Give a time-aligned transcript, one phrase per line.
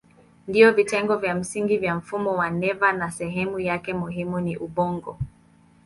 [0.47, 5.17] Ndiyo vitengo vya msingi vya mfumo wa neva na sehemu yake muhimu ni ubongo.